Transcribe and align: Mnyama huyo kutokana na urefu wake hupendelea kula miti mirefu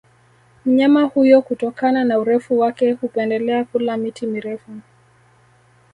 Mnyama 0.65 1.01
huyo 1.03 1.41
kutokana 1.41 2.03
na 2.03 2.19
urefu 2.19 2.59
wake 2.59 2.91
hupendelea 2.91 3.63
kula 3.65 3.97
miti 3.97 4.27
mirefu 4.27 4.71